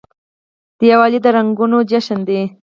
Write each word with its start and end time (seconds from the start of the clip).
دیوالي 0.79 1.19
د 1.25 1.27
رڼاګانو 1.35 1.79
جشن 1.89 2.19
دی. 2.27 2.41